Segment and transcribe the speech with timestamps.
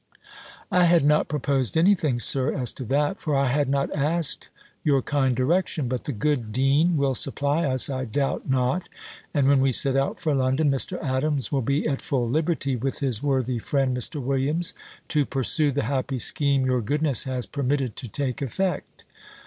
[0.71, 4.49] "I had not proposed anything, Sir, as to that, for I had not asked
[4.83, 8.89] your kind direction: but the good dean will supply us, I doubt not,
[9.31, 10.99] and when we set out for London, Mr.
[11.03, 14.19] Adams will be at full liberty, with his worthy friend, Mr.
[14.19, 14.73] Williams,
[15.09, 19.05] to pursue the happy scheme your goodness has permitted to take effect."